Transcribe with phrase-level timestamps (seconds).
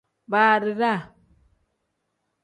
[0.31, 0.99] Baadiraa.